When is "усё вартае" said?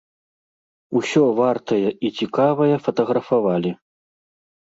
0.99-1.89